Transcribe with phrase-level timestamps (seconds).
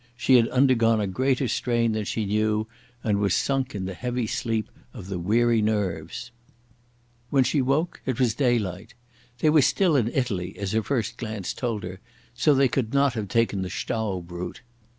[0.17, 2.65] She had undergone a greater strain than she knew,
[3.03, 6.31] and was sunk in the heavy sleep of weary nerves.
[7.29, 8.95] When she woke it was daylight.
[9.41, 11.99] They were still in Italy, as her first glance told her,
[12.33, 14.61] so they could not have taken the Staub route.